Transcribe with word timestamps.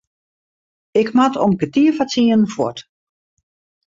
Ik 1.01 1.09
moat 1.17 1.35
om 1.45 1.53
kertier 1.59 1.91
foar 1.95 2.09
tsienen 2.09 2.45
fuort. 2.53 2.79